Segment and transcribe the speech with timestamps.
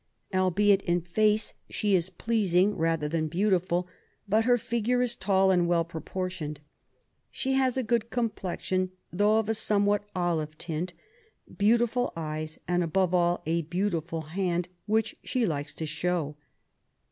[0.33, 3.87] Albeit, in face she is pleasing rather than beautiful;
[4.27, 6.59] but her figure is tall and well pro portioned.
[7.29, 10.95] She has a good complexion, though of a somewhat olive tint,
[11.55, 16.35] beautiful eyes, and above all a beautiful hand, which she likes to show.